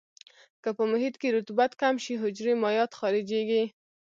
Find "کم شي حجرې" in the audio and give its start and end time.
1.81-2.53